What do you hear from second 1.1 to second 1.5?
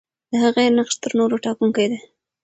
نورو